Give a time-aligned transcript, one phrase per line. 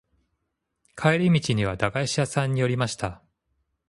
[0.95, 3.21] 帰り道には駄菓子屋さんに寄りました。